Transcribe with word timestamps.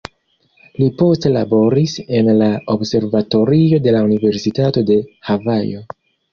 Li 0.77 0.87
poste 1.01 1.31
laboris 1.35 1.93
en 2.21 2.33
la 2.41 2.49
observatorio 2.77 3.83
de 3.87 3.95
la 3.99 4.03
Universitato 4.11 4.87
de 4.93 5.01
Havajo. 5.33 5.89